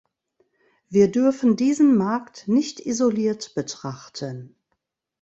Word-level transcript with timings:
Wir 0.89 1.11
dürfen 1.11 1.57
diesen 1.57 1.95
Markt 1.95 2.47
nicht 2.47 2.79
isoliert 2.83 3.53
betrachten. 3.53 4.55